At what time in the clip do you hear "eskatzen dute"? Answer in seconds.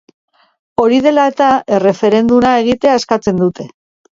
3.03-3.69